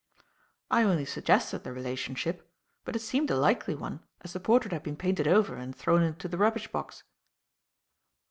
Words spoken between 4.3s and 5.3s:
the portrait had been painted